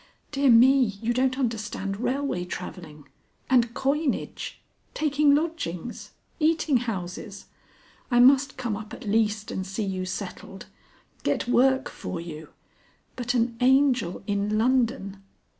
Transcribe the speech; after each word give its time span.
Dear 0.31 0.49
me! 0.49 0.83
you 0.99 1.13
don't 1.13 1.37
understand 1.37 1.99
railway 1.99 2.43
travelling! 2.43 3.07
And 3.51 3.71
coinage! 3.75 4.59
Taking 4.95 5.35
lodgings! 5.35 6.13
Eating 6.39 6.77
houses! 6.77 7.45
I 8.09 8.19
must 8.19 8.57
come 8.57 8.75
up 8.75 8.95
at 8.95 9.05
least 9.07 9.51
and 9.51 9.63
see 9.63 9.83
you 9.85 10.05
settled. 10.07 10.65
Get 11.21 11.47
work 11.47 11.87
for 11.87 12.19
you. 12.19 12.49
But 13.15 13.35
an 13.35 13.55
Angel 13.61 14.23
in 14.25 14.57
London! 14.57 15.21